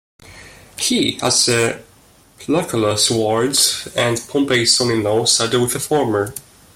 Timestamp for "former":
5.79-6.33